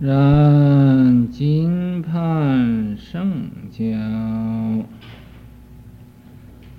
[0.00, 3.84] 然今判圣教，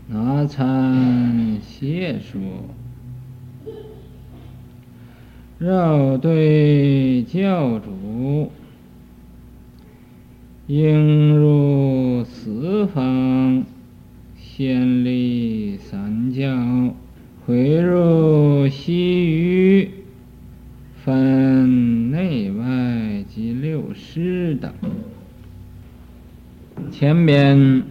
[0.08, 2.40] 拿参谢说，
[5.58, 8.54] 绕对教主，
[10.68, 13.66] 应入四方，
[14.38, 16.96] 先立三教，
[17.46, 19.92] 汇入西域，
[21.04, 24.72] 分内外及六师等。
[26.91, 27.84] 前边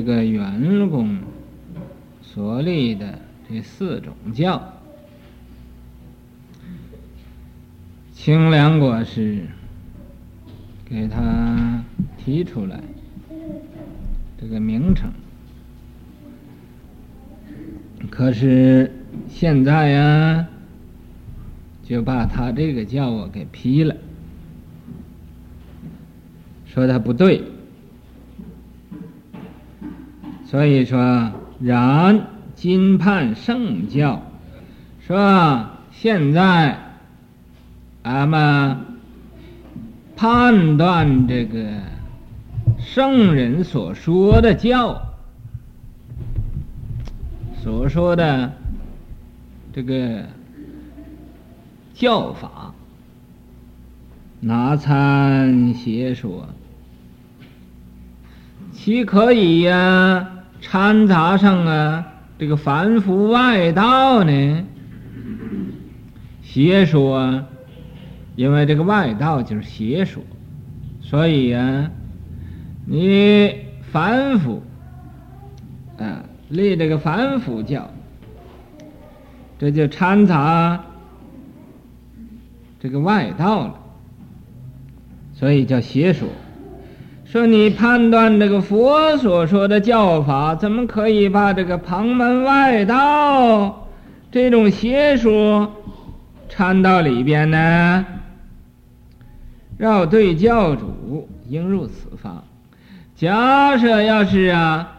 [0.00, 1.18] 这个员工
[2.22, 4.72] 所立的这四种教，
[8.14, 9.46] 清凉国师
[10.86, 11.84] 给他
[12.16, 12.80] 提出来
[14.40, 15.12] 这个名称。
[18.08, 18.90] 可是
[19.28, 20.48] 现在呀，
[21.84, 23.94] 就把他这个教我给批了，
[26.64, 27.42] 说他不对。
[30.50, 34.20] 所以说，然今判圣教，
[35.06, 36.76] 说现在
[38.02, 38.78] 俺们
[40.16, 41.60] 判断这个
[42.80, 45.00] 圣人所说的教。
[47.62, 48.52] 所说的
[49.72, 50.24] 这个
[51.94, 52.74] 教法，
[54.40, 56.48] 那参邪说，
[58.72, 60.28] 岂可以呀、
[60.60, 62.06] 掺杂上啊
[62.38, 64.64] 这个凡夫外道呢？
[66.42, 67.44] 邪说，
[68.36, 70.22] 因为这个外道就是邪说，
[71.00, 71.90] 所以、啊，
[72.86, 73.54] 你
[73.92, 74.62] 凡夫
[75.98, 76.24] 啊。
[76.50, 77.88] 立这个凡夫教，
[79.56, 80.84] 这就掺杂
[82.80, 83.74] 这个外道了，
[85.32, 86.26] 所以叫邪说。
[87.30, 93.86] 说你判断这个佛所说的教法，怎么可以把这个旁门外道
[94.32, 95.72] 这种邪说
[96.48, 98.04] 掺到里边呢？
[99.78, 102.42] 绕对教主，应入此方。
[103.14, 104.96] 假设要是啊。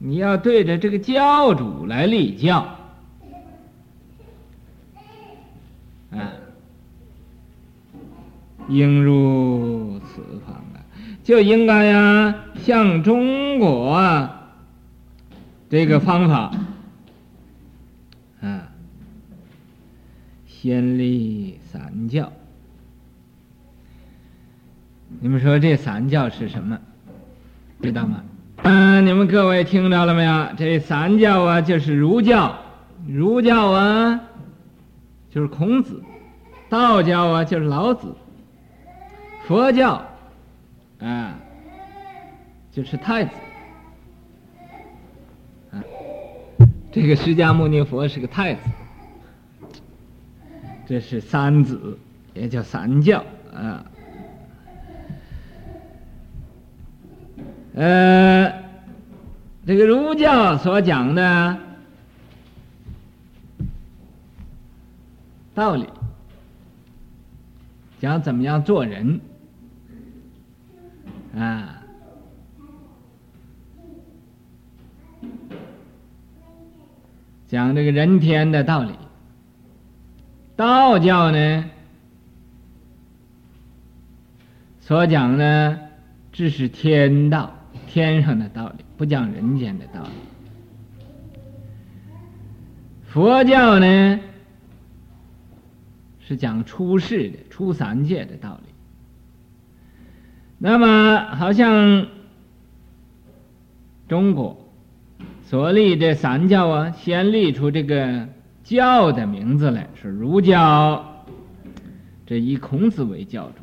[0.00, 2.58] 你要对着这个教主来立教，
[6.12, 6.30] 啊，
[8.68, 9.97] 应入，
[11.28, 12.34] 就应该呀，
[12.64, 14.30] 像中国，
[15.68, 16.50] 这个方法，
[18.40, 18.66] 啊，
[20.46, 22.32] 先立三教。
[25.20, 26.78] 你们说这三教是什么？
[27.82, 28.22] 知道吗？
[28.62, 30.46] 嗯，你们各位听到了没有？
[30.56, 32.56] 这三教啊，就是儒教，
[33.06, 34.18] 儒教啊，
[35.30, 35.92] 就是孔子；
[36.70, 38.06] 道教啊，就是老子；
[39.46, 40.02] 佛教，
[41.00, 41.38] 啊，
[42.72, 43.30] 就是太子。
[45.70, 45.84] 啊，
[46.90, 48.60] 这个释迦牟尼佛是个太子，
[50.86, 51.98] 这是三子，
[52.34, 53.84] 也叫三教啊。
[57.74, 58.52] 呃，
[59.66, 61.58] 这个儒教所讲的
[65.54, 65.86] 道理，
[68.00, 69.20] 讲怎么样做人
[71.36, 71.82] 啊，
[77.46, 78.92] 讲这个人天的道理。
[80.56, 81.64] 道教呢，
[84.80, 85.78] 所讲的
[86.32, 87.54] 只是天道。
[87.86, 90.10] 天上的道理，不讲人间的道理。
[93.06, 94.20] 佛教呢，
[96.20, 98.67] 是讲出世的、出三界的道理。
[100.60, 102.08] 那么，好像
[104.08, 104.58] 中国
[105.44, 108.26] 所立这三教啊，先立出这个
[108.64, 111.24] 教的名字来，是儒教，
[112.26, 113.62] 这以孔子为教主；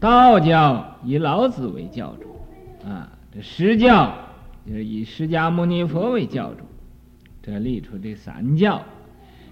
[0.00, 2.88] 道教以老子为教主。
[2.88, 4.12] 啊，这释教
[4.66, 6.64] 就是以释迦牟尼佛为教主，
[7.42, 8.82] 这立出这三教，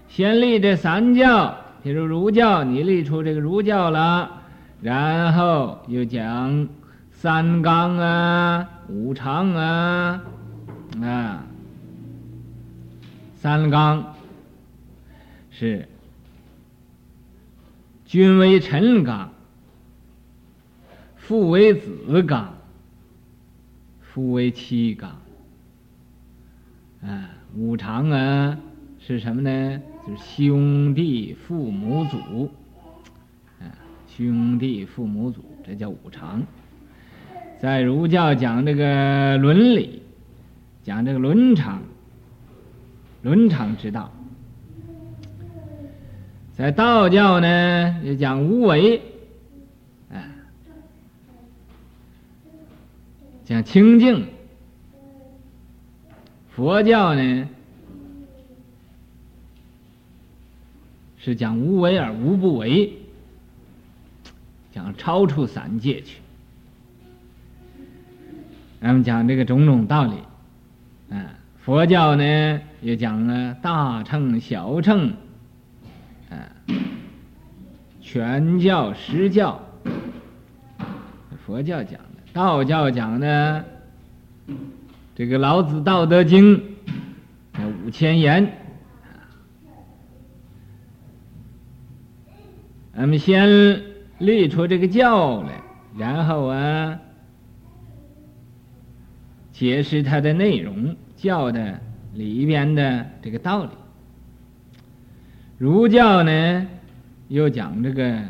[0.07, 4.42] 先立这三教，比如儒教，你立出这个儒教了，
[4.83, 6.67] 然后又讲
[7.09, 10.21] 三纲啊、五常啊，
[11.01, 11.45] 啊，
[13.35, 14.13] 三纲
[15.49, 15.87] 是
[18.05, 19.31] 君为臣纲，
[21.15, 22.53] 父为子纲。
[24.01, 25.09] 夫为妻纲，
[27.01, 28.59] 啊，五常啊
[28.99, 29.81] 是什么呢？
[30.05, 32.51] 就是兄弟、父母、祖，
[34.15, 36.43] 兄弟、父母、祖，这叫五常。
[37.59, 40.03] 在儒教讲这个伦理，
[40.83, 41.81] 讲这个伦常，
[43.23, 44.11] 伦常之道。
[46.55, 49.01] 在道教呢，也讲无为，
[50.11, 50.21] 啊，
[53.45, 54.27] 讲清净。
[56.51, 57.49] 佛教呢，
[61.17, 62.93] 是讲无为而无不为，
[64.73, 66.19] 讲超出三界去。
[68.81, 70.15] 咱们讲这个种种道理，
[71.15, 75.13] 啊，佛教呢也讲了大乘小乘。
[78.01, 79.59] 全教实教，
[81.45, 81.99] 佛教讲的；
[82.31, 83.65] 道教讲的，
[85.15, 86.57] 这个《老子·道德经》
[87.85, 88.51] 五千言。
[92.95, 93.81] 咱们先
[94.19, 95.61] 立出这个教来，
[95.97, 96.99] 然后啊，
[99.51, 101.79] 解释它的内容，教的
[102.13, 103.71] 里边的这个道理。
[105.57, 106.67] 儒教呢？
[107.29, 108.21] 又讲这个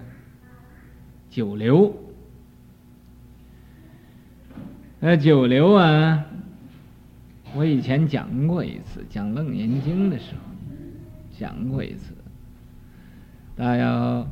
[1.30, 1.94] 九流，
[5.02, 6.24] 呃，九流啊，
[7.54, 10.42] 我以前讲过一次，讲《楞严经》的时候
[11.38, 12.14] 讲过一次，
[13.58, 14.26] 大家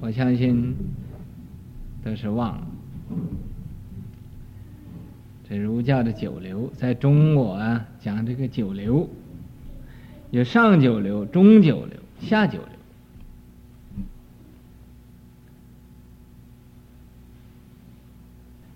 [0.00, 0.76] 我相信
[2.04, 2.66] 都是忘了。
[5.48, 9.08] 这儒教的九流，在中国啊，讲这个九流，
[10.30, 12.68] 有上九流、中九流、下九流。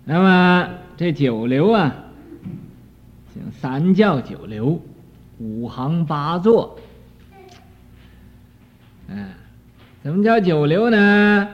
[0.05, 1.93] 那么这九流啊，
[3.51, 4.81] 三教九流，
[5.39, 6.79] 五行八作。
[9.07, 9.29] 嗯，
[10.03, 11.47] 怎么叫九流呢？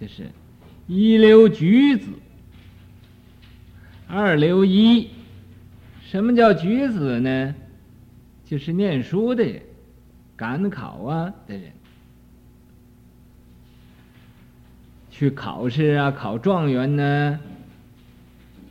[0.00, 0.28] 就是
[0.86, 2.06] 一流举子，
[4.06, 5.08] 二流一。
[6.02, 7.54] 什么叫举子呢？
[8.44, 9.60] 就是念书的人，
[10.36, 11.70] 赶考啊的人，
[15.10, 17.40] 去考试啊，考状元呢。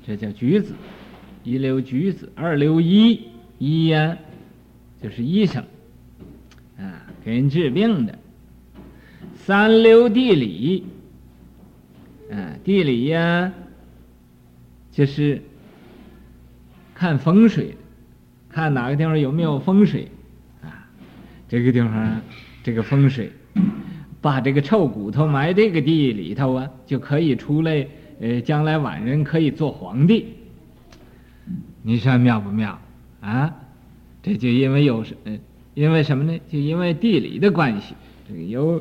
[0.05, 0.73] 这叫举子，
[1.43, 4.17] 一流举子，二流医，医呀，
[5.01, 5.63] 就是医生，
[6.77, 8.17] 啊，给人治病的。
[9.49, 10.83] 三流地理，
[12.31, 13.51] 啊，地理呀，
[14.91, 15.41] 就是
[16.93, 17.75] 看风水，
[18.47, 20.07] 看哪个地方有没有风水，
[20.61, 20.85] 啊，
[21.47, 22.21] 这个地方
[22.61, 23.31] 这个风水，
[24.21, 27.87] 把这个臭骨头埋这个地里头啊，就可以出来。
[28.19, 30.27] 呃，将来晚人可以做皇帝，
[31.81, 32.79] 你说妙不妙
[33.19, 33.51] 啊？
[34.21, 35.15] 这就因为有什，
[35.73, 36.39] 因为什么呢？
[36.47, 37.95] 就因为地理的关系，
[38.27, 38.79] 这个有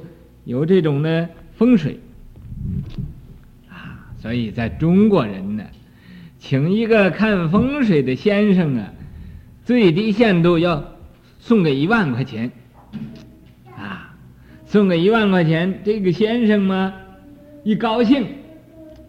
[0.49, 1.29] 有这种的
[1.59, 2.00] 风水
[3.69, 5.65] 啊，所以在中国人呢，
[6.39, 8.91] 请一个看风水的先生啊，
[9.67, 10.83] 最低限度要
[11.39, 12.50] 送给一万块钱
[13.77, 14.17] 啊，
[14.65, 16.94] 送给一万块钱，这个先生嘛，
[17.62, 18.27] 一高兴。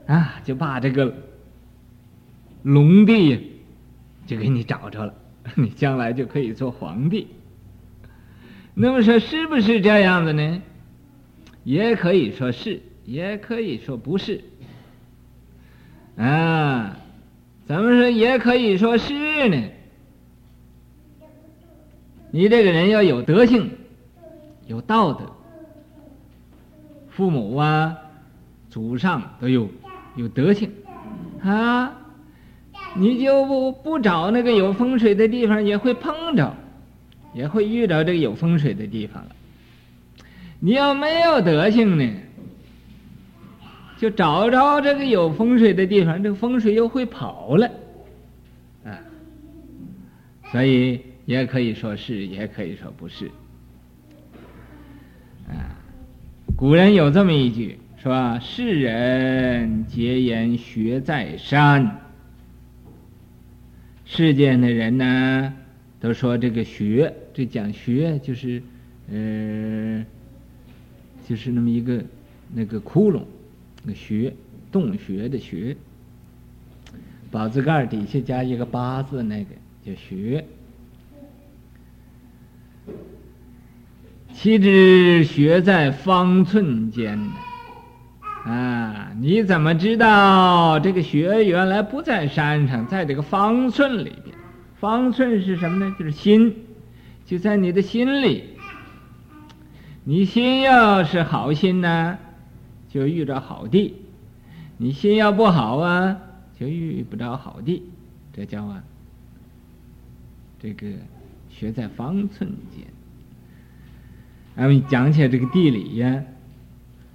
[0.07, 1.13] 啊，就把这个
[2.63, 3.61] 龙帝
[4.25, 5.13] 就给你找着了，
[5.55, 7.27] 你将来就可以做皇帝。
[8.73, 10.61] 那么说是不是这样的呢？
[11.69, 14.41] 也可以说是，也可以说不是。
[16.17, 16.97] 啊，
[17.67, 19.13] 咱们说也可以说是
[19.49, 19.63] 呢。
[22.31, 23.69] 你这个人要有德行，
[24.65, 25.31] 有道德，
[27.11, 27.95] 父母啊、
[28.71, 29.69] 祖上都有。
[30.15, 30.71] 有德行，
[31.43, 31.95] 啊，
[32.95, 36.51] 你就不不找那个有风水的地方，也会碰着，
[37.35, 39.35] 也会遇到这个有风水的地方了。
[40.59, 42.11] 你要没有德行呢，
[43.97, 47.71] 就找着这个有风水的地方，这个风水又会跑了，
[48.83, 48.99] 啊，
[50.51, 53.27] 所以也可以说是，也可以说不是，
[55.47, 55.79] 啊，
[56.55, 57.79] 古人有这么一句。
[58.01, 58.39] 是吧？
[58.39, 61.99] 世人皆言学在山。
[64.05, 65.53] 世间的人呢，
[65.99, 68.63] 都说这个学，这讲学就是，
[69.11, 70.05] 呃，
[71.29, 72.03] 就是那么一个
[72.51, 73.21] 那个窟窿，
[73.83, 74.33] 那个穴，
[74.71, 75.77] 洞穴的穴，
[77.29, 79.51] 宝字盖底下加一个八字，那个
[79.85, 80.43] 叫穴。
[84.33, 87.31] 岂知学在方寸间呢。
[88.45, 94.35] 啊，你怎么知道这个学原来不在山上，在这个方寸里边？
[94.79, 95.95] 方寸是什么呢？
[95.99, 96.55] 就是心，
[97.23, 98.45] 就在你的心里。
[100.09, 102.17] 你心要是好心呢，
[102.89, 103.93] 就遇着好地；
[104.75, 106.17] 你心要不好啊，
[106.59, 107.83] 就遇不着好地。
[108.33, 108.83] 这叫啊，
[110.59, 110.87] 这个
[111.51, 112.87] 学在方寸间。
[114.55, 116.23] 咱们讲起来这个地理呀，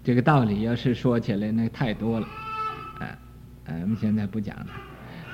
[0.04, 2.28] 这个道理要是说起来那太多了，
[3.00, 3.18] 啊，
[3.66, 4.66] 咱们现在不讲了。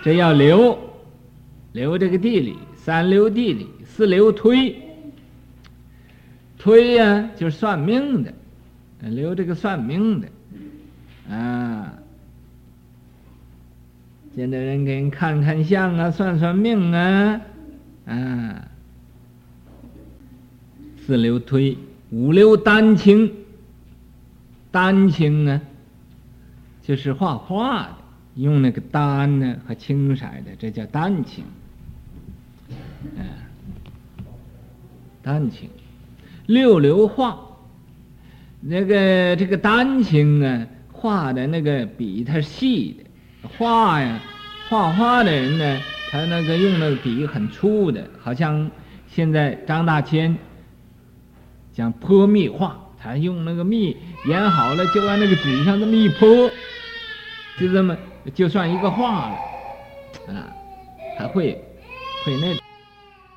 [0.02, 0.78] 这要留，
[1.72, 4.74] 留这个地理，三留地理，四留推。
[6.62, 8.34] 推呀、就是算命的，
[9.00, 10.28] 留这个算命的，
[11.34, 11.94] 啊，
[14.36, 17.40] 现在人给人看看相啊，算算命啊，
[18.04, 18.68] 啊，
[21.06, 21.78] 四流推，
[22.10, 23.34] 五流丹青，
[24.70, 25.62] 丹青呢，
[26.82, 27.96] 就是画画的，
[28.34, 31.42] 用那个丹呢和青色的，这叫丹青，
[33.16, 33.24] 啊，
[35.22, 35.70] 丹青。
[36.50, 37.38] 六流画，
[38.60, 43.04] 那个这个丹青啊，画的那个笔它细
[43.40, 44.20] 的，画呀，
[44.68, 45.80] 画画的人呢，
[46.10, 48.68] 他那个用那个笔很粗的，好像
[49.06, 50.36] 现在张大千
[51.72, 56.50] 讲泼蜜画，他用那个蜜研好了，就往那个纸上这么一泼，
[57.60, 57.96] 就这么
[58.34, 59.36] 就算一个画了，
[60.34, 60.50] 啊，
[61.16, 61.62] 还会
[62.24, 62.58] 会那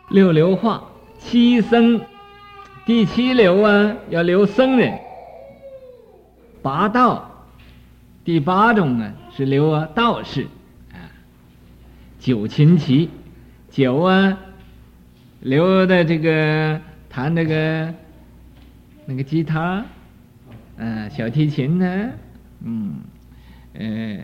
[0.10, 0.84] 六流画，
[1.20, 2.02] 七僧。
[2.86, 5.00] 第七流啊，要留僧人。
[6.62, 7.46] 八道，
[8.26, 10.48] 第八种呢是留啊道士
[10.92, 11.00] 啊。
[12.20, 13.10] 九琴棋，
[13.70, 14.38] 九啊，
[15.40, 17.94] 留的这个弹那个
[19.06, 19.86] 那个吉他，
[20.76, 22.10] 嗯、啊，小提琴呢，
[22.66, 22.96] 嗯，
[23.76, 24.20] 呃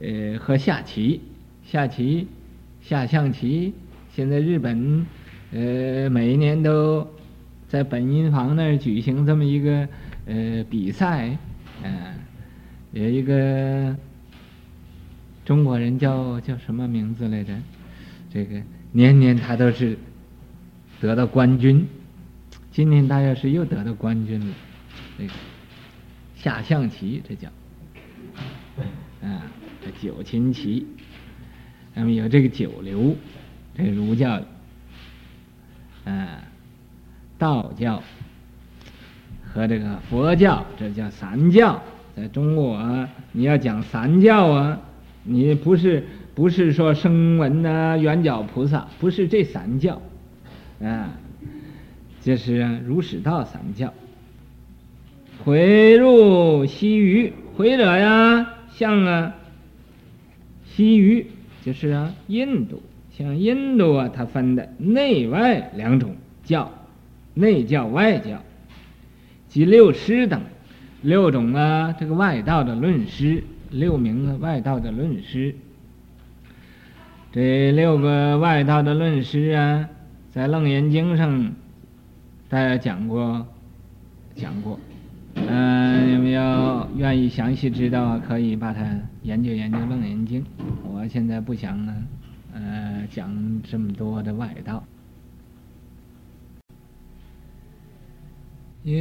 [0.00, 1.20] 呃和下棋，
[1.64, 2.28] 下棋，
[2.80, 3.74] 下象棋。
[4.14, 5.04] 现在日本
[5.52, 7.04] 呃每一年都。
[7.68, 9.88] 在本因坊那儿举行这么一个
[10.26, 11.36] 呃比赛，
[11.82, 12.14] 嗯、呃，
[12.92, 13.94] 有一个
[15.44, 17.52] 中国人叫叫什么名字来着？
[18.32, 19.98] 这个年年他都是
[21.00, 21.84] 得到冠军，
[22.70, 24.54] 今年大约是又得到冠军了。
[25.18, 25.32] 这个
[26.36, 27.48] 下象棋，这叫
[29.22, 29.42] 啊，
[29.82, 30.86] 这九琴棋，
[31.94, 33.16] 那么有这个九流，
[33.76, 34.46] 这儒教的，
[36.12, 36.44] 啊。
[37.38, 38.02] 道教
[39.44, 41.82] 和这个佛教，这叫三教。
[42.16, 44.80] 在中国啊，你要讲三教啊，
[45.22, 50.00] 你不是不是说声闻呐、圆觉菩萨，不是这三教，
[50.82, 51.10] 啊，
[52.22, 53.92] 这是儒释道三教。
[55.44, 59.34] 回入西域，回者呀，像啊，
[60.64, 61.26] 西域
[61.62, 66.72] 就是啊，印度，像印度啊，它分的内外两种教。
[67.38, 68.42] 内教、外教，
[69.46, 70.40] 及六师等，
[71.02, 75.54] 六种啊，这个外道的论师，六名啊外道的论师。
[77.32, 79.86] 这六个外道的论师啊，
[80.30, 81.52] 在《楞严经》上，
[82.48, 83.46] 大家讲过，
[84.34, 84.80] 讲过。
[85.34, 88.18] 嗯、呃，有没有愿意详细知道？
[88.18, 88.82] 可以把它
[89.22, 90.40] 研究研究《楞严经》。
[90.82, 91.94] 我现在不想呢，
[92.54, 93.30] 呃，讲
[93.62, 94.82] 这么多的外道。
[98.86, 98.94] 又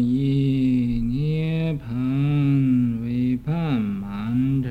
[0.00, 4.68] 以涅槃为半满者，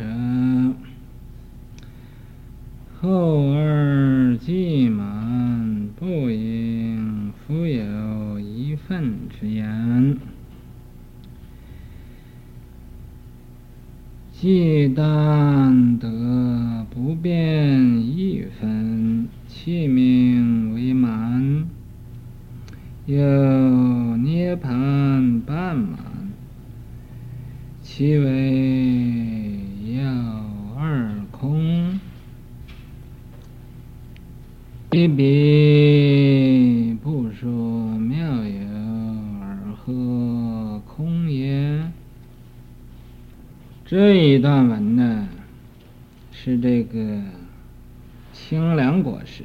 [2.99, 10.17] 后二季满，不应复有一分之言。
[14.33, 21.69] 既但得不变一分，其名为满。
[23.05, 23.17] 有
[24.15, 26.31] 涅槃半满，
[27.81, 29.59] 其为
[29.93, 30.09] 要
[30.79, 31.99] 二空，
[34.91, 37.51] 一笔不说
[37.97, 38.61] 妙有，
[39.41, 41.91] 尔何空也？
[43.83, 45.27] 这一段文呢，
[46.31, 47.21] 是这个
[48.31, 49.43] 清凉国师。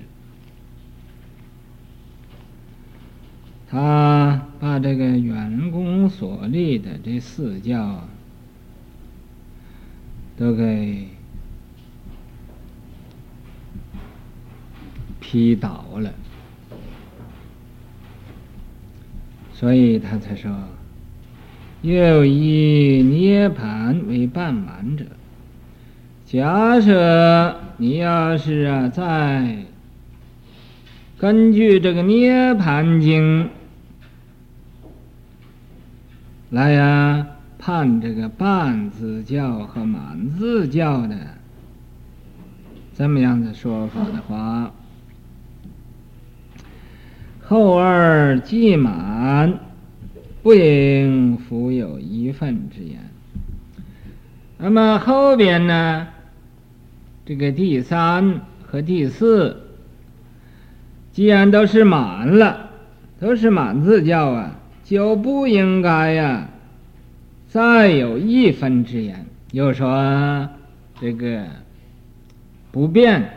[3.70, 8.08] 他把这个远公所立的这四教
[10.38, 11.06] 都给
[15.20, 16.14] 批倒了，
[19.68, 20.50] 所以他才说
[21.84, 25.04] ：“又以涅槃为半满者。”
[26.24, 29.66] 假设你要是啊，在
[31.18, 33.44] 根据这个《涅槃经》。
[36.48, 37.26] 来呀
[37.58, 41.14] 判这个半字教和满字教的
[42.94, 44.72] 这么样的说法的话，
[47.48, 49.58] 后二既满，
[50.42, 52.98] 不应复有一分之言。
[54.58, 56.08] 那么后边呢，
[57.24, 59.62] 这个第三和第四，
[61.10, 62.68] 既然都是满了，
[63.18, 66.50] 都是满字教啊，就不应该呀、
[67.48, 69.24] 再有一分之言。
[69.52, 70.46] 又说
[71.00, 71.46] 这个
[72.70, 73.30] 不变，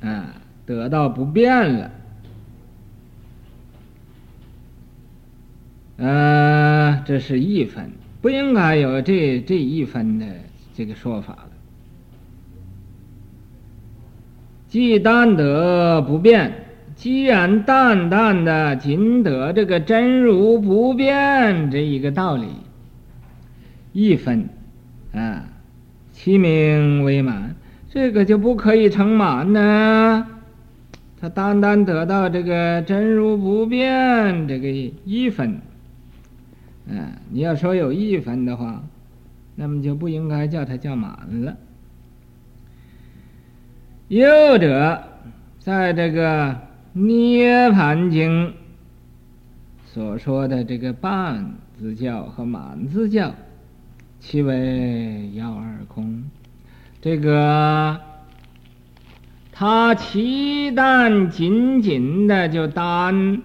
[0.00, 1.90] 啊，得到不变了，
[5.96, 7.90] 呃，这是一分。
[8.20, 10.26] 不应该有这这一分的
[10.74, 11.50] 这个说法了。
[14.66, 16.52] 既但得不变，
[16.96, 22.46] 既然淡淡的仅得这个真如不变这一个道理，
[23.92, 24.48] 一分
[25.12, 25.44] 啊，
[26.12, 27.54] 其名为满，
[27.90, 30.26] 这个就不可以称满呢。
[31.20, 34.68] 他单单得到这个真如不变这个
[35.04, 35.60] 一分。
[36.86, 38.82] 嗯，你要说有一分的话，
[39.54, 41.56] 那么就不应该叫它叫满了。
[44.08, 45.02] 又者，
[45.58, 46.50] 在这个
[46.92, 48.48] 《涅槃经》
[49.86, 53.34] 所说的这个半字教和满字教，
[54.20, 56.22] 其为要二空。
[57.00, 57.98] 这个，
[59.52, 63.40] 他其但仅仅的就单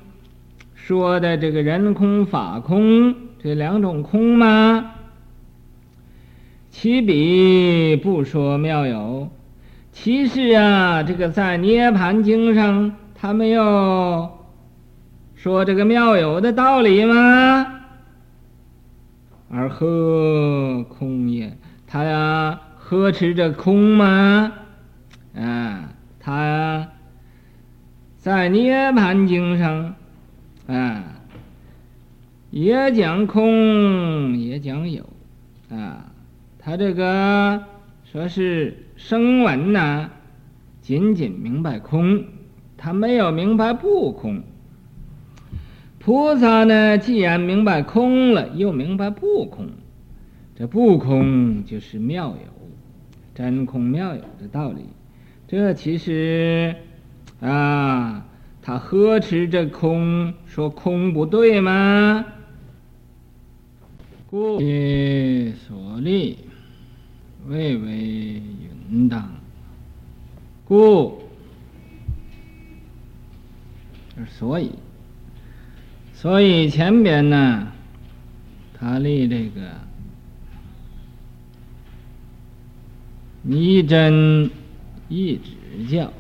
[0.76, 3.16] 说的这个人空法空。
[3.42, 4.96] 这两种空吗？
[6.72, 9.30] 其彼不说妙有，
[9.92, 14.30] 其实啊，这个在《涅槃经》上，他没有
[15.36, 17.82] 说这个妙有的道理吗？
[19.50, 21.58] 而何空也？
[21.88, 24.52] 他呀，呵斥着空吗？
[25.36, 26.88] 啊，他呀，
[28.18, 29.96] 在《涅槃经》上，
[30.68, 31.04] 啊。
[32.52, 35.08] 也讲空，也讲有，
[35.70, 36.12] 啊，
[36.58, 37.64] 他这个
[38.04, 40.10] 说是声闻呐，
[40.82, 42.24] 仅仅明白空，
[42.76, 44.42] 他没有明白不空。
[46.00, 49.68] 菩萨呢，既然明白空了，又明白不空，
[50.56, 52.70] 这不空就是妙有，
[53.36, 54.86] 真空妙有的道理。
[55.48, 56.76] 这其实
[57.42, 58.26] 啊，
[58.64, 62.26] 他呵斥这空，说空不对吗？
[64.30, 66.38] 故业所立，
[67.48, 69.28] 谓为允当。
[70.66, 71.24] 故，
[74.38, 74.72] 所以，
[76.14, 77.72] 所以前边呢，
[78.78, 79.62] 他立这个
[83.46, 84.52] 一真
[85.08, 86.14] 一指教。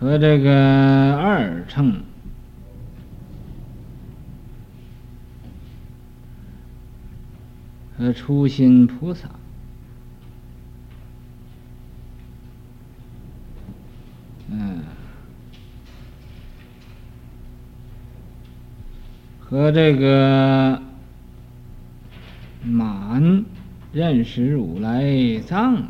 [0.00, 2.02] 和这个二乘
[7.98, 9.28] 和初心菩萨，
[14.48, 14.82] 嗯，
[19.38, 20.80] 和这个
[22.64, 23.44] 满
[23.92, 25.88] 认识如来藏的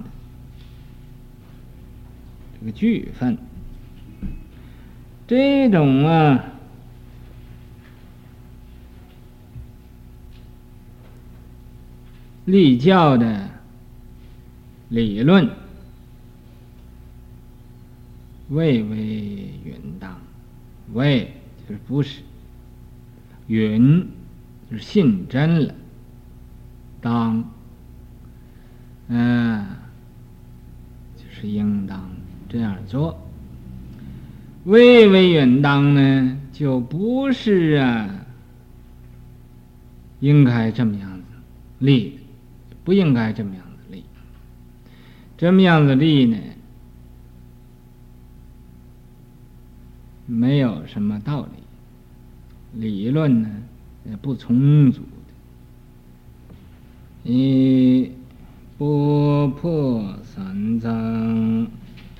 [2.58, 3.38] 这个句分。
[5.30, 6.44] 这种啊，
[12.46, 13.48] 立教的
[14.88, 15.48] 理论，
[18.48, 18.96] 谓为
[19.64, 20.18] 允当，
[20.94, 21.32] 谓
[21.68, 22.22] 就是不是，
[23.46, 24.08] 允
[24.68, 25.74] 就是信真了，
[27.00, 27.48] 当，
[29.06, 29.64] 嗯，
[31.16, 32.10] 就是应当
[32.48, 33.29] 这样做。
[34.64, 38.26] 巍巍远当呢，就不是啊，
[40.20, 41.24] 应该这么样子
[41.78, 42.18] 立，
[42.84, 44.04] 不应该这么样子立，
[45.38, 46.36] 这么样子立呢，
[50.26, 51.48] 没有什么道
[52.74, 53.48] 理，理论呢
[54.04, 55.00] 也不充足
[57.24, 58.12] 的，以
[58.76, 61.66] 不破三藏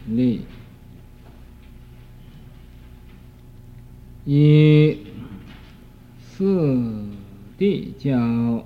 [0.08, 0.40] 立。
[4.24, 4.98] 一
[6.20, 7.06] 四
[7.56, 8.64] 地交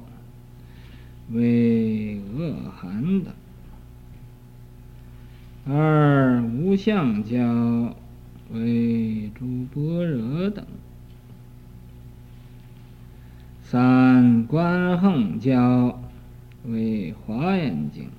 [1.32, 3.32] 为恶寒等，
[5.66, 7.94] 二无相交
[8.52, 10.66] 为诸般若等。
[13.62, 16.02] 三观横交
[16.66, 18.10] 为华严经，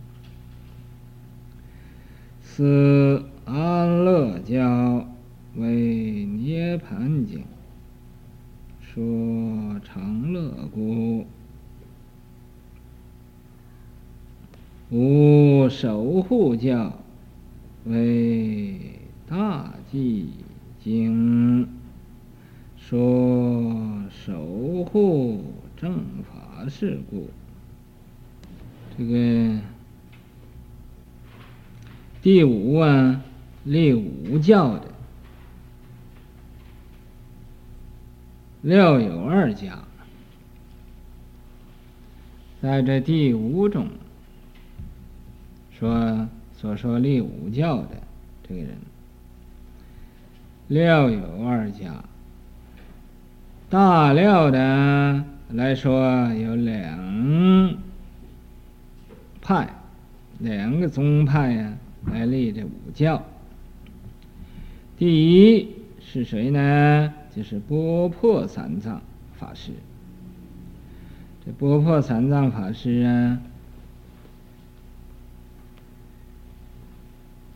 [2.42, 5.08] 四安乐交
[5.58, 7.44] 为涅槃经，
[8.82, 11.26] 说常乐故。
[14.92, 17.00] 五守护教
[17.86, 20.26] 为大寂
[20.84, 21.68] 经，
[22.78, 25.44] 说守护
[25.76, 27.30] 正法事故。
[28.98, 29.60] 这个
[32.22, 33.22] 第五啊，
[33.64, 34.95] 立五教的
[38.66, 39.78] 六有二家，
[42.60, 43.88] 在这第五种。
[45.78, 47.90] 说所说立五教的
[48.48, 48.76] 这个人，
[50.68, 52.04] 六有二家。
[53.70, 57.78] 大料的来说有两
[59.44, 59.70] 派，
[60.40, 61.72] 两个宗派呀，
[62.12, 63.24] 来立这五教。
[64.98, 67.14] 第一是谁呢？
[67.36, 69.02] 就是波破三藏
[69.38, 69.72] 法师。
[71.46, 73.40] 这波破三藏法师啊。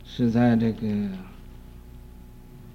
[0.04, 0.86] 是在这个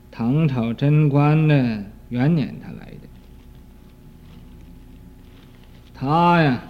[0.09, 2.99] 唐朝贞观的元年，他来的。
[5.93, 6.63] 他呀，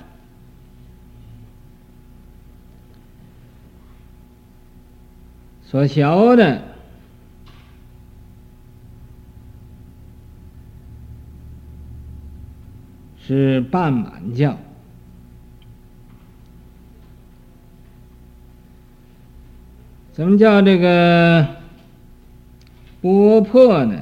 [5.63, 6.75] 所学的
[13.26, 14.56] 是半满教。
[20.12, 21.48] 怎么叫这个
[23.02, 24.00] 波破呢？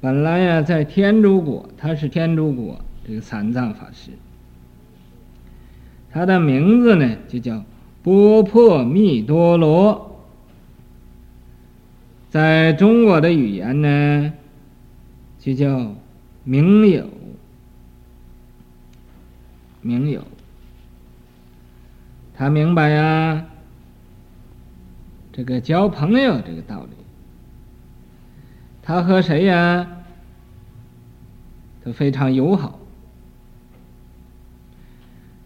[0.00, 4.12] 本来呀，在天竺国，他是天竺国这个三藏法师，
[6.12, 7.64] 他的名字呢就叫
[8.02, 10.24] 波破密多罗，
[12.30, 14.32] 在中国的语言呢
[15.54, 15.94] 就叫
[16.44, 17.06] 明有，
[19.80, 20.22] 明有。
[22.34, 23.46] 他明白呀，
[25.32, 26.90] 这个交朋友这个道理。
[28.82, 29.86] 他和谁呀，
[31.84, 32.78] 都非常友好。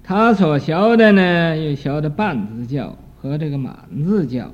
[0.03, 4.53] 他所学的呢，又学的半字教和这个满字教，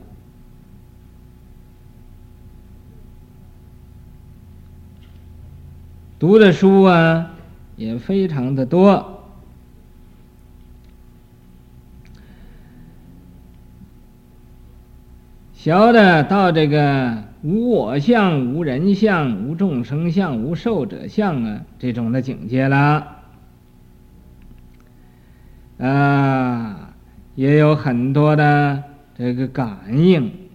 [6.19, 7.31] 读的书啊，
[7.77, 9.23] 也非常的多。
[15.53, 23.07] 学的到这个无我相、无人相、无众生相、无寿者相啊，这种的境界了，
[25.79, 26.95] 啊，
[27.37, 28.83] 也有很多的
[29.17, 30.48] 这个感应。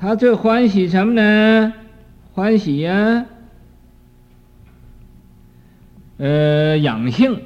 [0.00, 1.74] 他最欢喜什么呢？
[2.32, 3.26] 欢喜呀、
[6.16, 7.42] 呃，养性。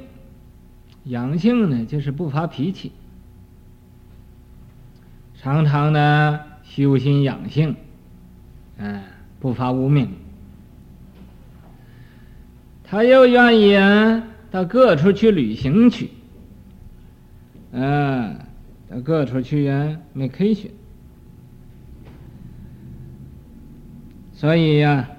[1.03, 2.93] 养性呢，就是不发脾气，
[5.37, 7.75] 常常呢修心养性，
[8.77, 9.03] 嗯，
[9.41, 10.09] 不发无名。
[12.85, 16.09] 他又愿意啊，到各处去旅行去，
[17.71, 18.39] 嗯，
[18.89, 20.71] 到各处去啊，没科学，
[24.35, 25.09] 所以呀。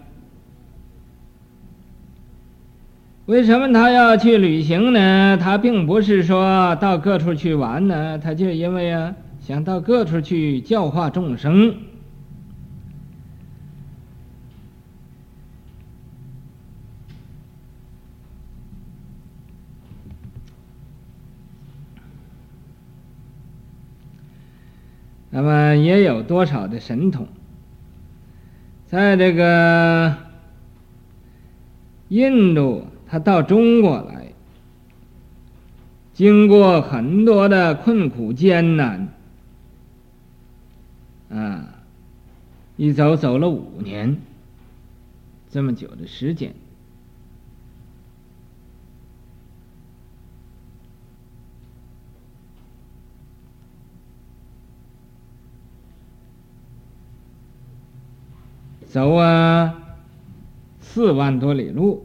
[3.24, 5.37] 为什么他要去旅行呢？
[5.37, 11.74] 他并不是说到各处去玩呢，他就因为啊，想到各处去教化众生。
[25.31, 27.26] 那么也有多少的神童，
[28.87, 30.16] 在这个
[32.09, 32.87] 印度。
[33.09, 34.33] 他到中国来，
[36.12, 39.09] 经过很多的困苦艰难，
[41.31, 41.85] 啊，
[42.77, 44.16] 一走走了五年，
[45.49, 46.53] 这么久的时间，
[58.96, 59.74] 走啊，
[60.80, 62.02] 四万多里路。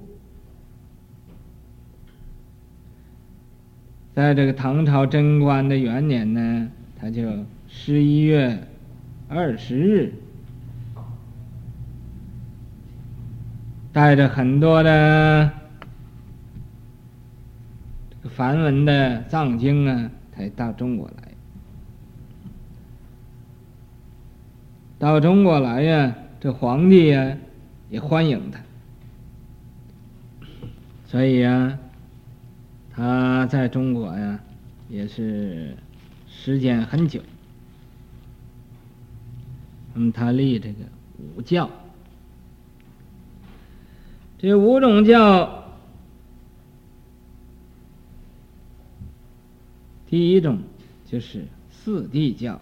[4.14, 7.32] 在这个唐朝贞观的元年呢，他就
[7.70, 8.68] 十一月
[9.30, 10.14] 二十日，
[13.94, 15.50] 带着很多的
[18.10, 21.32] 这个梵文的藏经啊，才到中国来。
[25.00, 27.38] 到中国来呀，这皇帝呀
[27.92, 28.60] 也欢迎他，
[31.06, 31.78] 所以呀，
[32.90, 34.40] 他在中国呀
[34.90, 35.78] 也是
[36.28, 37.22] 时间很久。
[39.94, 40.80] 那么他立这个
[41.38, 41.70] 五教，
[44.40, 45.64] 这五种教，
[50.08, 50.58] 第一种
[51.06, 52.60] 就是四谛教。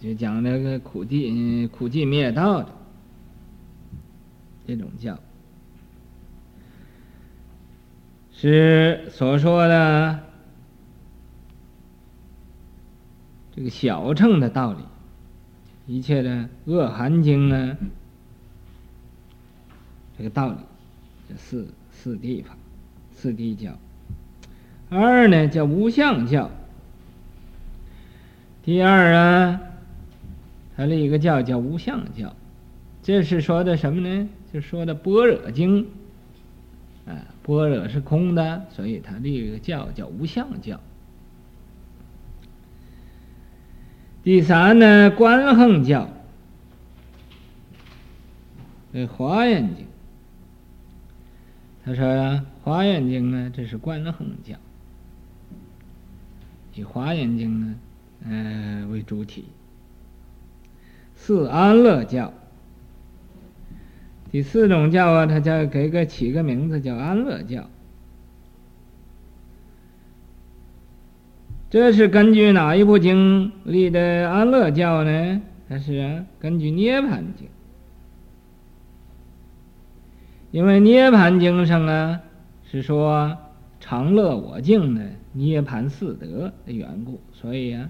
[0.00, 2.72] 就讲那个苦谛、苦寂灭道的
[4.66, 5.18] 这种教，
[8.32, 10.20] 是所说的
[13.54, 14.78] 这个小乘的道理，
[15.86, 17.76] 一切的恶寒经呢，
[20.16, 20.58] 这个道理，
[21.28, 22.56] 这四四地方，
[23.12, 23.76] 四地教。
[24.88, 26.50] 二呢叫无相教，
[28.62, 29.60] 第二啊。
[30.76, 32.34] 还有一个教叫无相教，
[33.02, 34.28] 这是说的什么呢？
[34.52, 35.86] 就说的般若经，
[37.06, 40.80] 啊，般若是空的，所以他立一个教叫无相教。
[44.22, 46.10] 第三呢，观恒教，
[48.92, 49.84] 这《华严经》，
[51.84, 52.04] 他说
[52.62, 54.56] 《华严经》呢，这是观恒教，
[56.74, 57.74] 以《华严经》呢，
[58.28, 59.44] 呃为主体。
[61.14, 62.32] 四安乐教，
[64.30, 67.68] 第四种教啊，他叫给个起个名字叫安乐教。
[71.68, 75.42] 这是根据哪一部经立的安乐教呢？
[75.68, 77.46] 它是，根据《涅槃经》，
[80.50, 82.20] 因为《涅槃经》上啊
[82.64, 83.36] 是说
[83.78, 87.88] 常乐我净的涅槃四德的缘故，所以啊，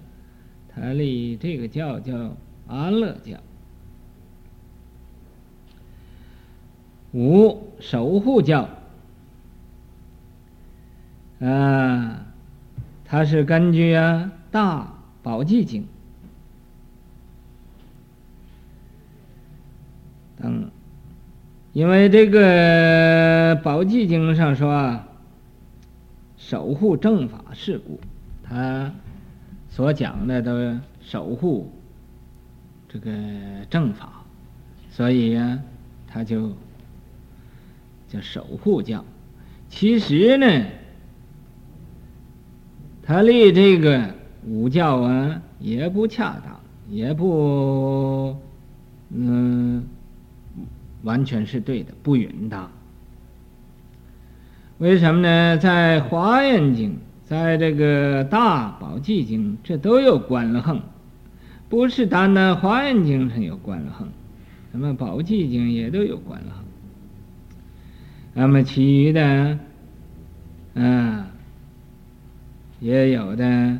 [0.68, 2.36] 他立这个教叫。
[2.72, 3.36] 安乐教，
[7.12, 8.68] 五守护教，
[11.40, 12.26] 啊，
[13.04, 15.82] 它是根据啊《大宝济经》
[20.40, 20.70] 等，
[21.72, 25.08] 因为这个《宝济经》上说啊，
[26.36, 28.00] 守护正法事故，
[28.42, 28.92] 他
[29.68, 31.72] 所讲的都守护。
[32.92, 33.12] 这个
[33.70, 34.24] 正法，
[34.90, 35.62] 所以呀、啊，
[36.08, 36.50] 他就
[38.10, 39.04] 叫守护教。
[39.68, 40.66] 其实呢，
[43.04, 48.36] 他立这个五教啊，也不恰当，也不
[49.10, 49.84] 嗯，
[51.02, 52.68] 完全是对的，不允当。
[54.78, 55.58] 为什么呢？
[55.58, 56.90] 在《华严经》，
[57.24, 60.82] 在这个《大宝积经》，这都有观行。
[61.68, 64.08] 不是单单《华严经》上有观行，
[64.72, 66.59] 那么《宝积经》也都有观行。
[68.32, 69.58] 那么其余的，
[70.74, 71.30] 啊，
[72.78, 73.78] 也有的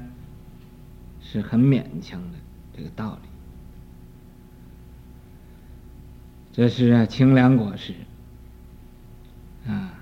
[1.21, 2.39] 是很勉强的
[2.77, 3.29] 这个道理。
[6.53, 7.95] 这是清凉果实
[9.67, 9.95] 啊，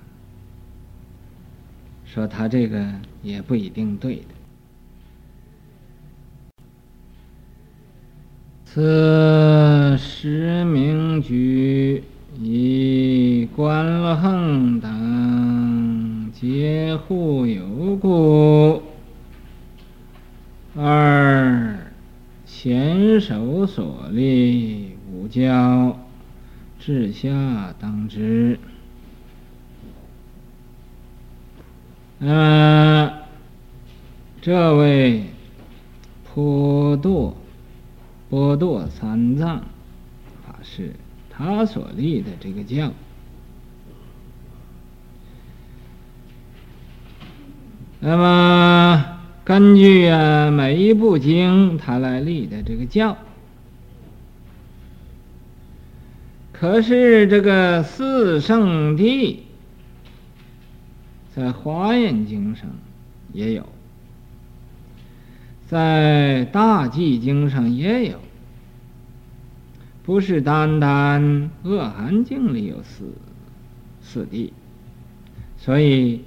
[2.06, 2.90] 说他这个
[3.22, 4.24] 也不一定对的。
[8.64, 12.02] 此十名举
[12.40, 13.07] 一
[13.58, 18.84] 观行等皆互有故。
[20.76, 21.76] 二
[22.46, 25.98] 贤首所立五教，
[26.78, 28.60] 至下当知。
[32.20, 33.12] 呃，
[34.40, 35.24] 这位
[36.32, 37.36] 颇多。
[38.30, 39.64] 波多三藏
[40.46, 40.92] 法师，
[41.28, 42.92] 他所立的这个教，
[48.00, 53.16] 那么根据啊每一部经他来立的这个教，
[56.52, 59.42] 可是这个四圣地
[61.34, 62.68] 在华严经上
[63.32, 63.66] 也有。
[65.66, 68.18] 在大寂经上也有，
[70.02, 73.12] 不是单单恶寒经里有四
[74.00, 74.54] 四地，
[75.58, 76.22] 所以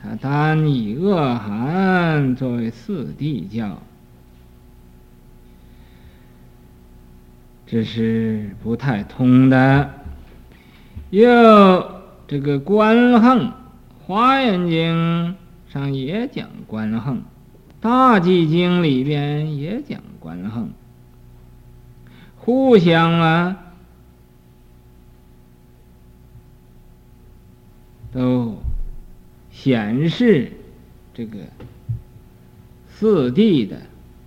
[0.00, 3.82] 他单以恶寒作为四谛教，
[7.66, 9.90] 这是不太通的。
[11.10, 11.20] 又
[12.28, 13.48] 这个观横，
[14.06, 15.34] 《华严经》
[15.72, 17.16] 上也讲观横，
[17.80, 20.70] 《大寂经》里边也讲观横，
[22.36, 23.56] 互相啊
[28.12, 28.56] 都。
[29.60, 30.52] 显示
[31.12, 31.38] 这个
[32.88, 33.76] 四谛的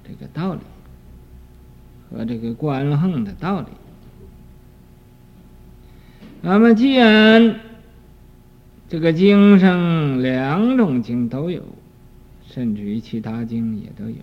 [0.03, 0.59] 这个道理
[2.09, 3.67] 和这个观行的道理。
[6.41, 7.61] 那么，既然
[8.89, 11.63] 这个经上两种经都有，
[12.45, 14.17] 甚至于其他经也都有，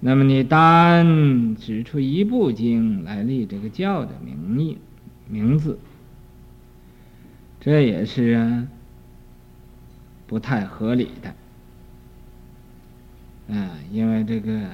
[0.00, 4.76] 那么你单指出一部经来立这个教的名义
[5.28, 5.78] 名字，
[7.60, 8.66] 这也是啊。
[10.34, 11.32] 不太合理的，
[13.46, 14.68] 嗯，因为这个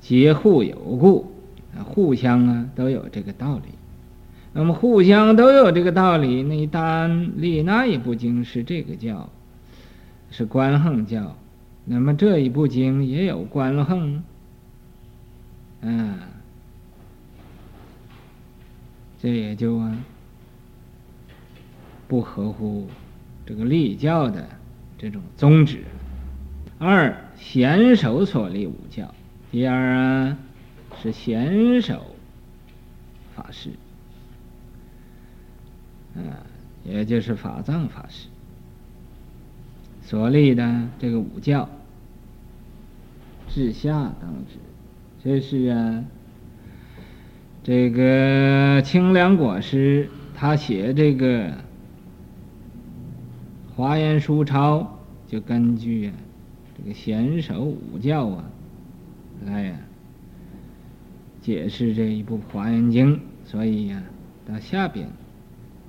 [0.00, 1.32] 皆互有故，
[1.72, 3.66] 啊，互相啊都有这个道理。
[4.52, 9.30] 那么互相都有这个道理，那单立那一部经是这个教，
[10.32, 11.36] 是观横教，
[11.84, 14.24] 那么这一部经也有观横，
[15.82, 16.18] 啊，
[19.22, 19.96] 这也就啊。
[22.10, 22.88] 不合乎
[23.46, 24.44] 这个立教的
[24.98, 25.84] 这种宗旨。
[26.76, 29.14] 二贤首所立五教，
[29.52, 30.36] 第二啊
[31.00, 32.04] 是贤首
[33.36, 33.70] 法师，
[36.16, 36.42] 啊，
[36.84, 38.26] 也就是法藏法师
[40.02, 41.68] 所立的这个五教，
[43.48, 44.56] 至下当知，
[45.22, 46.04] 这是啊，
[47.62, 51.52] 这个清凉果师他写这个。
[53.74, 56.12] 华严书钞就根据啊
[56.76, 58.44] 这个贤首五教啊
[59.46, 59.78] 来呀
[61.40, 64.02] 解释这一部华严经，所以呀
[64.46, 65.08] 到下边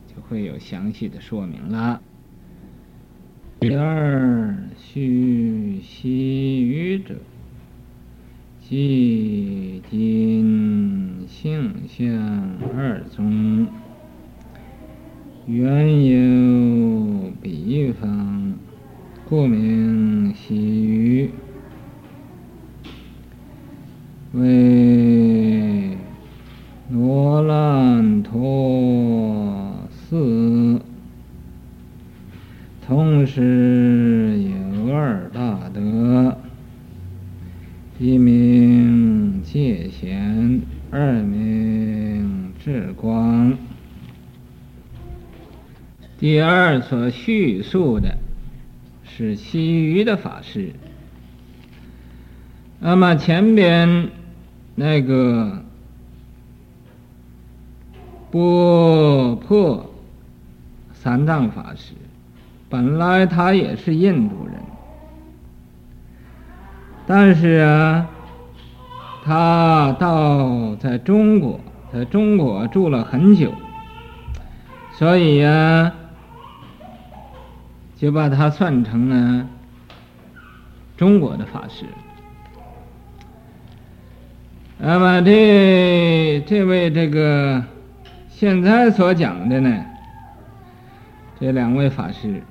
[0.08, 2.02] 就会有详细的说明了。
[3.60, 7.16] 第二须西余者，
[8.64, 13.68] 寂今性相二宗。
[15.48, 18.54] 缘由彼方，
[19.28, 21.32] 故名喜余，
[24.34, 25.98] 为
[26.92, 30.80] 罗兰陀寺，
[32.86, 36.38] 同时有二大德，
[38.00, 43.58] 一名戒贤，二名智光。
[46.22, 48.16] 第二所叙述的
[49.04, 50.72] 是西余的法师，
[52.80, 54.10] 那么前边
[54.76, 55.64] 那个
[58.30, 59.92] 波破
[60.94, 61.94] 三藏法师，
[62.70, 64.56] 本来他也是印度人，
[67.08, 68.08] 但是啊，
[69.24, 71.60] 他到在中国，
[71.92, 73.52] 在中国住了很久，
[74.94, 75.96] 所以呀、啊。
[78.02, 79.48] 就把他算成了
[80.98, 81.86] 中国的法师。
[84.80, 87.64] 那么这这位这个
[88.28, 89.86] 现在所讲的呢，
[91.40, 92.42] 这两位法师，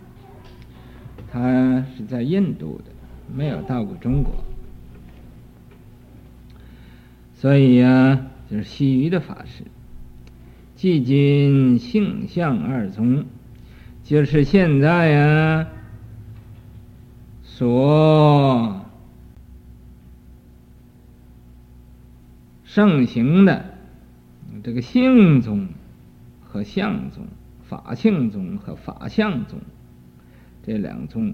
[1.33, 2.93] 他是在印度的，
[3.35, 4.33] 没有到过中国，
[7.35, 9.65] 所以呀、啊，就是西域的法师，
[10.77, 13.25] 即今性相二宗。
[14.11, 15.69] 就是现在呀，
[17.45, 18.85] 所
[22.65, 23.67] 盛行的
[24.65, 25.69] 这个性宗
[26.43, 27.25] 和相宗，
[27.69, 29.61] 法性宗和法相宗
[30.67, 31.33] 这两宗，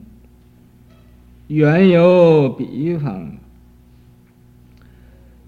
[1.46, 3.38] 缘由彼方。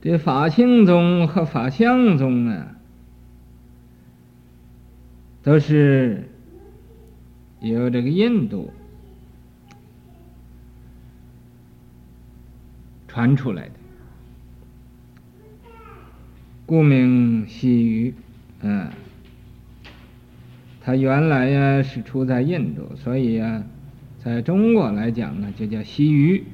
[0.00, 2.76] 这法性宗和法相宗啊，
[5.42, 6.30] 都是。
[7.61, 8.70] 由这个印度
[13.09, 13.72] 传出来的，
[16.66, 18.14] 故名西余。
[18.61, 18.88] 嗯，
[20.80, 23.64] 他原来呀是出在印度，所以呀，
[24.22, 26.44] 在中国来讲呢，就叫西余。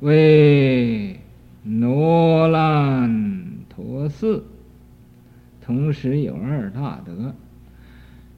[0.00, 1.18] 为
[1.64, 4.44] 罗兰陀寺，
[5.60, 7.34] 同时有二大德。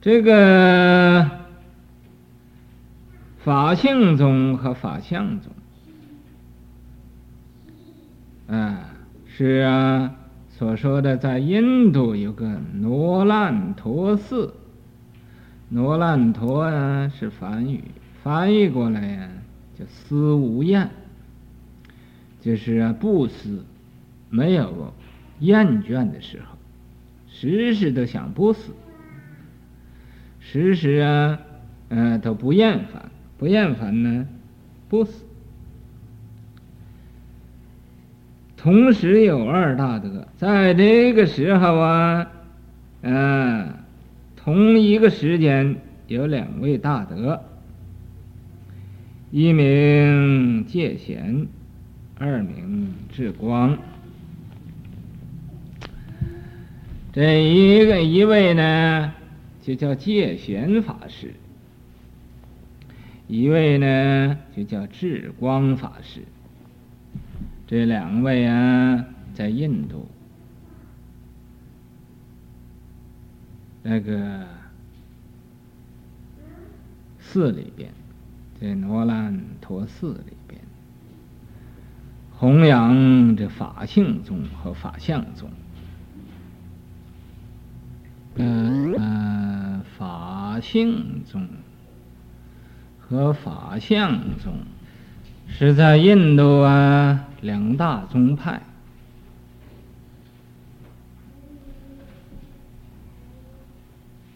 [0.01, 1.29] 这个
[3.43, 5.51] 法性宗和法相宗，
[8.47, 8.91] 啊，
[9.27, 10.15] 是啊，
[10.51, 14.53] 所说的在印度有个罗兰陀寺，
[15.69, 17.83] 罗兰陀啊是梵语，
[18.23, 19.29] 翻译过来呀、
[19.77, 20.89] 叫思无厌，
[22.39, 23.65] 就是啊不思，
[24.29, 24.93] 没有
[25.39, 26.57] 厌倦的时候，
[27.27, 28.71] 时时都想不死。
[30.51, 31.39] 时时啊，
[31.89, 34.25] 嗯、呃，都不厌烦，不厌烦呢，
[34.89, 35.23] 不死。
[38.57, 42.31] 同时有二大德，在这个时候啊，
[43.01, 43.75] 嗯、呃，
[44.35, 45.75] 同一个时间
[46.07, 47.43] 有两位大德，
[49.29, 51.45] 一名戒贤，
[52.17, 53.77] 二名智光。
[57.13, 59.13] 这一个一位呢，
[59.61, 61.33] 就叫戒贤法师，
[63.27, 66.23] 一位呢就叫智光法师。
[67.67, 69.05] 这两位啊，
[69.35, 70.07] 在印度
[73.83, 74.47] 那个
[77.19, 77.91] 寺里边，
[78.59, 80.59] 在罗兰陀寺里边
[82.31, 85.51] 弘扬这法性宗和法相宗。
[88.35, 91.47] 嗯呃，法性宗
[92.99, 94.53] 和法相宗
[95.47, 98.61] 是在印度啊两大宗派，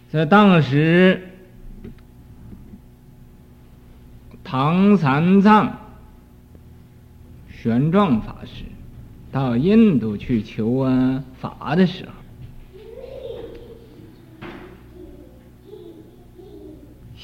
[0.10, 1.30] 在当时，
[4.44, 5.78] 唐三藏
[7.50, 8.66] 玄奘法师
[9.32, 12.22] 到印度去求啊法的时候。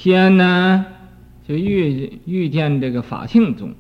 [0.02, 0.86] 先呢，
[1.46, 3.74] 就遇遇见这个法性宗，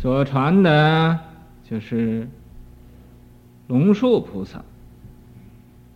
[0.00, 1.20] 所传的，
[1.68, 2.26] 就是
[3.66, 4.64] 龙树菩萨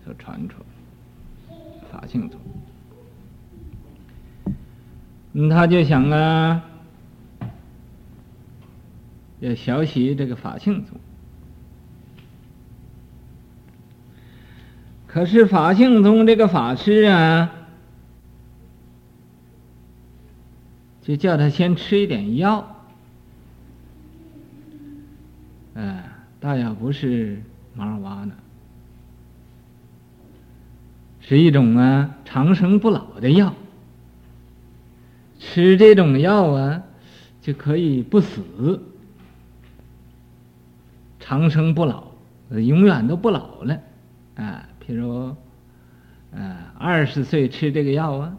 [0.04, 0.56] 所传出
[1.90, 2.38] 法性宗。
[5.32, 6.62] 嗯，他就想啊，
[9.38, 11.00] 要学习这个法性宗，
[15.06, 17.52] 可是法性宗这个法师啊。
[21.10, 22.84] 就叫他先吃一点药，
[25.74, 26.08] 哎，
[26.38, 27.42] 倒也不是
[27.74, 28.32] 麻花呢，
[31.18, 33.52] 是一种啊长生不老的药。
[35.40, 36.80] 吃这种药啊，
[37.42, 38.80] 就可以不死，
[41.18, 42.04] 长生不老，
[42.50, 43.80] 永远都不老了，
[44.36, 45.34] 啊，譬如，
[46.32, 48.36] 啊，二十岁吃这个药啊，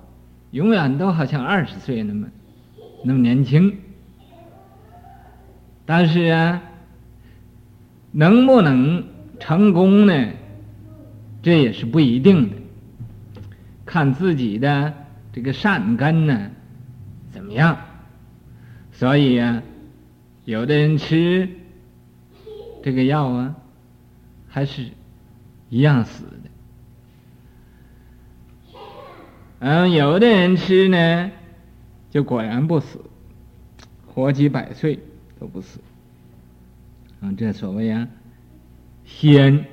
[0.52, 2.30] 永远都好像二十岁那么。
[3.04, 3.80] 那么年轻，
[5.86, 6.62] 但是啊，
[8.12, 9.04] 能不能
[9.40, 10.28] 成功呢？
[11.42, 12.58] 这也是不一定的，
[13.86, 14.94] 看自己的
[15.34, 16.52] 这个善根呢，
[17.32, 17.76] 怎么样？
[18.92, 19.64] 所以啊，
[20.46, 21.50] 有的人吃
[22.84, 23.56] 这个药啊，
[24.48, 24.86] 还是
[25.70, 26.38] 一样死的。
[29.60, 31.32] 嗯，有的人吃呢。
[32.12, 33.00] 就果然不死，
[34.06, 35.00] 活几百岁
[35.40, 35.80] 都不死。
[37.22, 38.08] 啊，这所谓啊，
[39.06, 39.66] 仙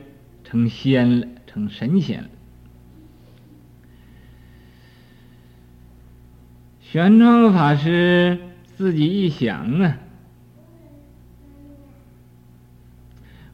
[0.44, 2.28] 成仙了，成神仙了。
[6.80, 8.38] 玄奘法师
[8.76, 9.98] 自己一想啊，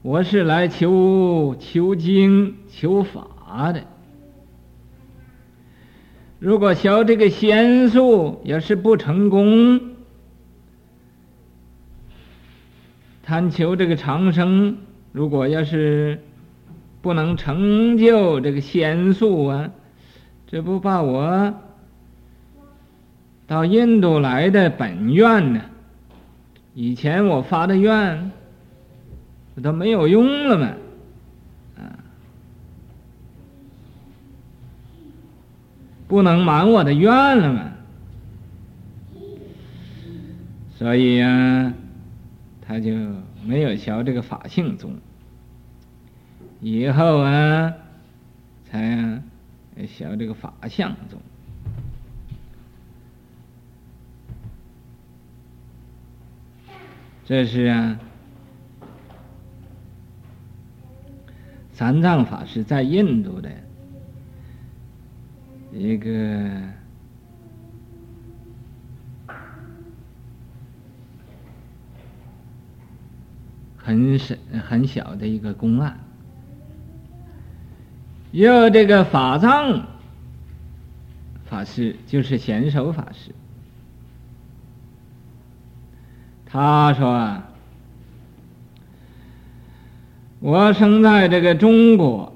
[0.03, 3.87] 我是来求求经求法的。
[6.45, 9.81] 如果学这个仙术要是不成功，
[13.23, 14.77] 贪求这个长生，
[15.13, 16.21] 如果要是
[17.01, 19.71] 不能成就这个仙术啊，
[20.47, 21.55] 这不把我
[23.47, 25.63] 到印度来的本愿呢？
[26.75, 28.31] 以前我发的愿，
[29.57, 30.75] 这都没有用了嘛？
[36.07, 37.73] 不能满我的愿了嘛，
[40.77, 41.75] 所以呀、啊，
[42.61, 42.91] 他就
[43.45, 44.97] 没有学这个法性宗。
[46.61, 47.73] 以后啊，
[48.71, 49.23] 才啊
[49.87, 51.21] 学这个法相宗。
[57.25, 57.99] 这是啊，
[61.73, 63.51] 三藏法师在印度的。
[65.77, 66.07] 一个
[73.77, 74.35] 很小
[74.69, 75.99] 很小的一个公案。
[78.31, 79.87] 有这个法藏
[81.45, 83.33] 法师，就是贤首法师，
[86.47, 87.51] 他说啊。
[90.41, 92.35] 我生在这个中国，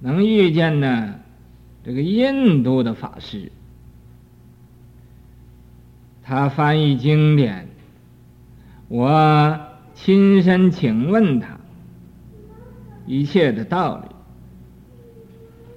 [0.00, 1.17] 能遇见呢，
[1.88, 3.50] 这个印度的法师，
[6.22, 7.66] 他翻译经典，
[8.88, 9.58] 我
[9.94, 11.58] 亲身请问他
[13.06, 14.08] 一切的道理，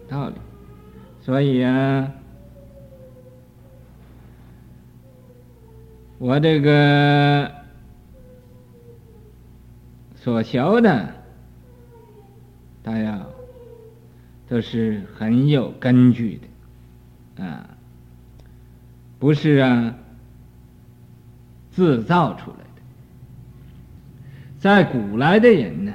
[0.09, 0.35] 道理，
[1.21, 2.11] 所以啊，
[6.17, 7.49] 我这个
[10.15, 11.07] 所学的。
[12.83, 13.25] 大家
[14.51, 16.41] 都是很有根据
[17.37, 17.69] 的，啊，
[19.17, 19.95] 不是啊
[21.71, 22.81] 自造出来的。
[24.59, 25.93] 在古来的人呢，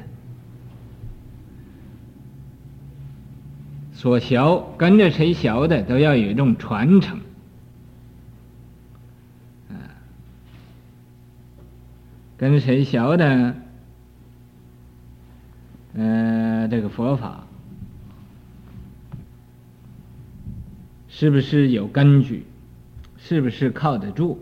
[3.92, 7.20] 所学跟着谁学的，都要有一种传承，
[12.38, 13.54] 跟谁学的。
[15.92, 17.45] 呃，这个佛法
[21.18, 22.44] 是不是有根据？
[23.16, 24.36] 是不是靠得住？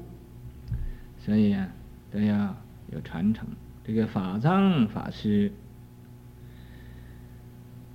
[1.25, 1.69] 所以啊，
[2.13, 2.57] 都要
[2.93, 3.47] 有传承。
[3.85, 5.53] 这个法藏法师，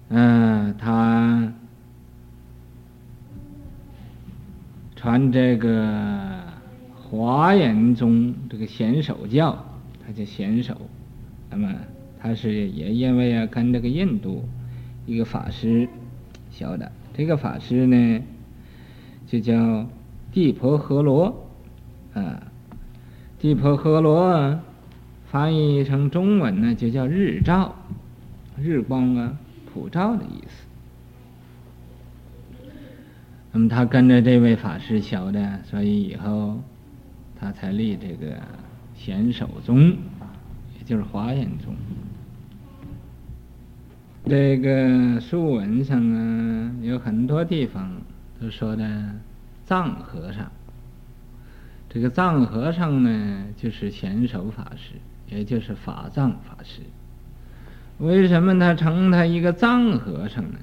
[0.07, 1.51] 嗯、他
[4.95, 6.41] 传这个
[6.95, 9.61] 华严宗这个显首教，
[10.07, 10.80] 他叫显首，
[11.49, 11.75] 那么。
[12.21, 14.45] 他是也因为啊，跟这个印度
[15.05, 15.88] 一个法师
[16.49, 18.21] 学的，这个法师呢
[19.30, 19.86] 就叫
[20.32, 21.47] 地婆诃罗
[22.15, 22.41] 啊，
[23.38, 24.59] 地婆诃罗
[25.27, 27.75] 翻译成中文呢就叫日照，
[28.57, 29.38] 日光啊
[29.71, 30.65] 普照的意思。
[33.51, 36.59] 那么他跟着这位法师学的，所以以后
[37.39, 38.36] 他才立这个
[38.95, 39.89] 显首宗，
[40.75, 41.75] 也就是华严宗。
[44.25, 47.91] 这个书文上啊，有很多地方
[48.42, 49.20] 就说呢
[49.66, 50.52] 藏和尚。
[51.90, 54.94] 这个藏和尚呢，就是显首法师，
[55.28, 56.82] 也就是法藏法师。
[57.98, 60.60] 为什么他称他一个藏和尚呢？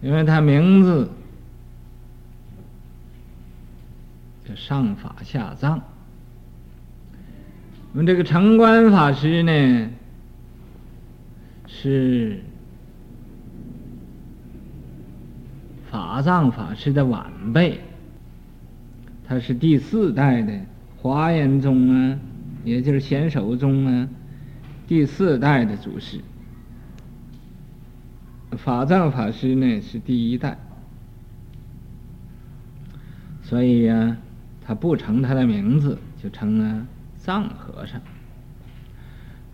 [0.00, 1.10] 因为他名字
[4.46, 5.82] 叫上法下藏。
[7.92, 9.90] 那么这个城关法师呢？
[11.66, 12.40] 是
[15.90, 17.80] 法藏法师的晚辈，
[19.26, 20.52] 他是第四代的
[20.96, 22.18] 华严宗啊，
[22.64, 24.08] 也就是显首宗啊，
[24.86, 26.20] 第四代的祖师。
[28.56, 30.58] 法藏法师呢是第一代，
[33.42, 34.16] 所以呀、啊，
[34.66, 36.86] 他不称他的名字，就称啊
[37.16, 38.00] 藏和尚。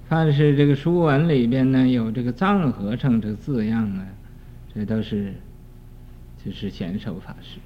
[0.08, 4.06] 但是这个书文里边呢，有这个藏和尚这个字样啊，
[4.72, 5.34] 这都是
[6.44, 7.58] 就是显手法师。